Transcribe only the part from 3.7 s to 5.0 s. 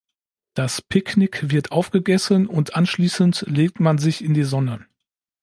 man sich in die Sonne.